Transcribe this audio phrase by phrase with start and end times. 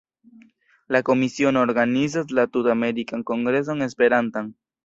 [0.95, 4.53] La Komisiono organizas la Tut-Amerikan Kongreson Esperantan.